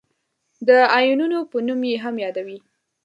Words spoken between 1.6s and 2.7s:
نوم یې هم یادوي.